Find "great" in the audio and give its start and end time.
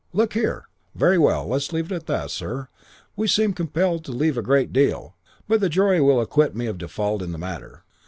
4.41-4.73